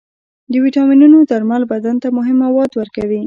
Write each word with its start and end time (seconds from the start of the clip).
د 0.51 0.53
ویټامینونو 0.63 1.17
درمل 1.31 1.63
بدن 1.73 1.95
ته 2.03 2.07
مهم 2.17 2.37
مواد 2.45 2.71
ورکوي. 2.79 3.19